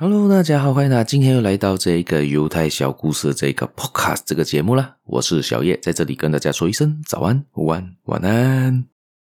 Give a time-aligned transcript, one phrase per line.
[0.00, 4.94] Hello，大家好，欢迎大家今天又来到这个犹太小故事这个 Podcast 这个节目啦。
[5.02, 8.84] 我是小叶，在这里跟大家说一声早安、午安、晚安。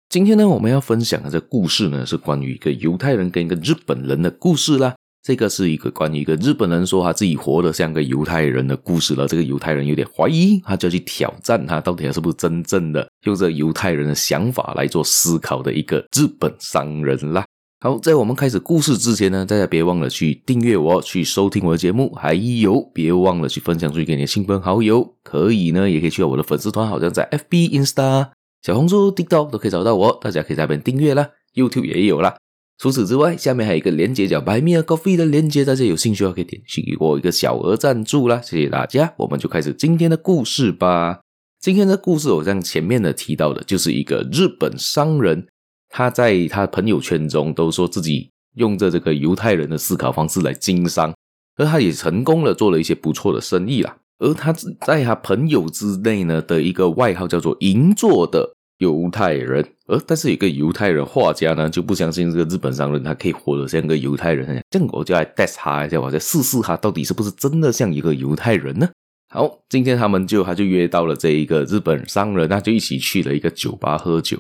[0.09, 4.93] 今天呢，我们要分享的这故事呢，是关于一个犹太人跟一个日本人的故事啦。
[5.23, 9.27] 这个是一个关于一个日本人说他自己活得像个犹太人的故事了。
[9.27, 17.43] 这个犹太人有点怀疑，他就要去挑战他到底是不是真正的用这犹太人的想法来做思考的一个日本商人啦。
[17.81, 25.15] 好，在我们开始故事之前呢，大家别忘了去订阅我，去收听我的节目，还有别忘了去分享出去给你的亲朋好友。
[25.23, 31.29] 可以呢，也可以去到我的粉丝团，好像在 FB、Insta、小红书、TikTok 都可以找到我，大家可以在那边订阅啦。
[31.55, 32.35] YouTube 也有啦。
[32.77, 38.41] 除此之外，下面还有一个连接叫 Buy Me a Coffee 的连接，大家有兴趣的话可以点击给我一个小额赞助啦。
[38.43, 41.21] 谢谢大家，我们就开始今天的故事吧。
[41.61, 45.47] 今天的故事，我像前面的提到的，就是一个日本商人。
[45.89, 51.13] 他在他朋友圈中都说自己用着这个犹太人的思考方式来经商，
[51.57, 53.97] 而他也成功了，做了一些不错的生意啦。
[54.19, 54.53] 而他
[54.85, 59.65] 在他朋友之内呢的一个外号叫做“银座的犹太人”。
[59.87, 68.87] 而但是有个犹太人画家呢就不相信这个日本商人他可以活得像个犹太人，这样我就来 test 他一下，我再试试他到底是不是真的像一个犹太人呢？
[69.29, 74.37] 好，今天他们就他就约到了这一个日本商人，他就一起去了一个酒吧喝酒。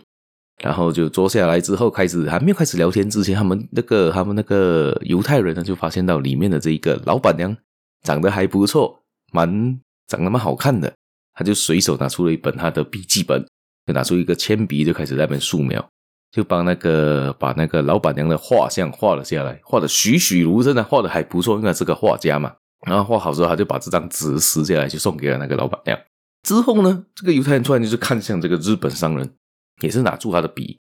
[0.61, 7.55] 然后就坐下来之后，开始还没有开始聊天之前，他们那个他们那个犹太人呢，就发现到里面的这一个老板娘
[8.03, 9.01] 长得还不错，
[9.31, 10.93] 蛮长得蛮好看的。
[11.33, 13.41] 他就随手拿出了一本他的笔记本，
[13.87, 15.87] 就拿出一个铅笔，就开始在那边素描，
[16.31, 22.53] 就帮那个把那个老板娘的画像画了下来，画的栩栩如生的，画的还不错，因为是个画家嘛。
[22.85, 25.97] 然后画好之后，他就把这张纸撕下来，就送给了那个老板娘。
[26.43, 29.29] 之后呢，这个犹太人突然就是看向这个日本商人。
[29.81, 30.77] 也是拿住他的笔，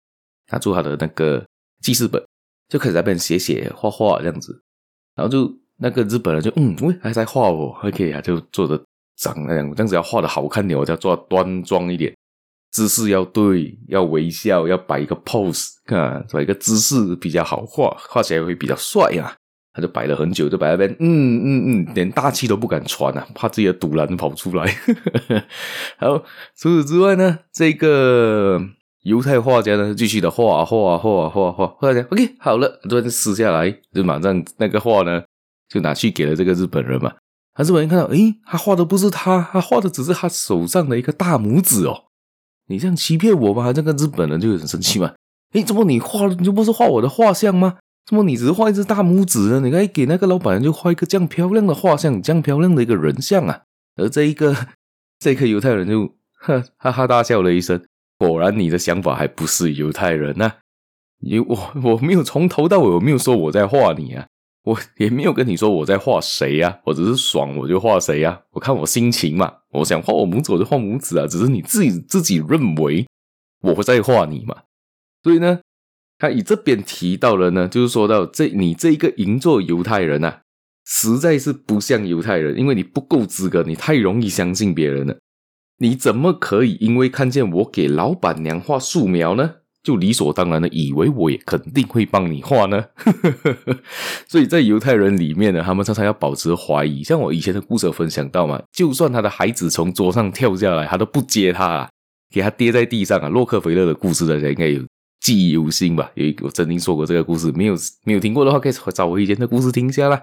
[0.50, 1.44] 拿住他的那个
[1.82, 2.22] 记事本，
[2.68, 4.62] 就开始在那边写写画画这样子，
[5.14, 8.80] 然后就那个日本人就嗯，喂，还在画哦，OK 啊，就做的
[9.16, 12.14] 长那样，这样子要画的好看点，我就要做端庄一点，
[12.70, 19.34] 姿势要对，要微笑，要摆一个 pose，看，摆一个姿势比较好画，画起来会比较帅啊。
[19.76, 24.64] 他就摆了很久，就摆那边，嗯嗯嗯，连大气都不敢喘啊，怕自己的赌烂跑出来。
[25.98, 26.24] 然后，
[26.56, 28.60] 除此之外呢，这个。
[29.04, 35.22] 犹太画家呢，继续的画画画画画，画家 OK 好了，突然撕下来，就马上那个画呢，
[35.68, 37.12] 就拿去给了这个日本人嘛。
[37.52, 42.04] 他日本人看到，诶，他画的不是他，他画的只是他手上的一个大拇指哦。
[42.68, 43.70] 你这样欺骗我吗？
[43.74, 45.12] 这个日本人就很生气嘛。
[45.52, 47.76] 诶，怎么你画了，你就不是画我的画像吗？
[48.06, 49.60] 怎么你只是画一只大拇指呢？
[49.60, 53.64] 你该给那个老板人就画一个这样漂亮的画像，这样漂亮的一个人像啊。
[53.96, 54.56] 而这一个
[55.18, 57.84] 这一个犹太人就呵哈哈大笑了一声。
[58.18, 60.56] 果然，你的想法还不是犹太人呐、啊！
[61.20, 64.26] 你我我没有从头到尾，我没有说我在画你啊，
[64.64, 73.06] 我也没有跟你说我在画谁呀，我只是爽我就画谁呀，我看我心情嘛，我想画我拇指我就画拇指啊，只是你自己自己认为
[73.62, 74.62] 我会在画你嘛，
[75.22, 75.60] 所以呢，
[76.18, 80.40] 他以这边提到了呢，就是说到这你这一个银座犹太人呐、啊，
[80.86, 85.18] 实在是不像犹太人，因为你不够资格，你太容易相信别人了。
[85.84, 92.86] 你怎么可以因为看见我给老板娘画素描呢，就理所当然的以为我也肯定会帮你画呢？
[94.26, 97.04] 所以在犹太人里面呢，他们常常要保持怀疑。
[97.04, 101.90] 像我以前的故事分享到嘛，就算他的孩子从桌上跳下来，他都不接他啊，
[102.34, 103.28] 给他跌在地上啊。
[103.28, 104.80] 洛克菲勒的故事大家应该有
[105.20, 106.10] 记忆犹新吧？
[106.14, 110.22] 有一个我曾经说过这个故事，没有没有听过的话，可以找我以前的故事听一下啦。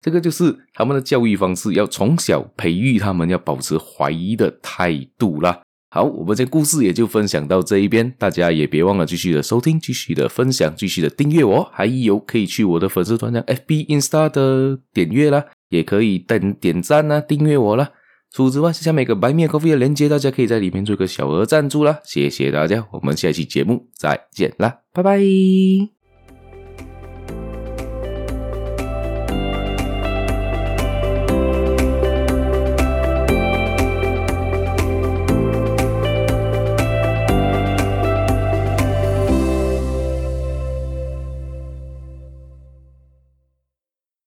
[0.00, 5.60] 这个就是他们的教育方式，要从小培育他们要保持怀疑的态度啦。
[5.90, 17.90] 好，我们这故事也就分享到这一边，大家也别忘了继续的收听、继续的分享、继续的订阅我，还有可以去我的粉丝团的 FB、Insta 的点阅啦，也可以点点赞啦、订阅我啦。
[18.30, 22.00] 除此之外，下面一个 Buy Me a Coffee 的链接，大家可以在里面做一个小额赞助啦。
[22.04, 25.97] 谢谢大家，我们下期节目再见啦，拜拜。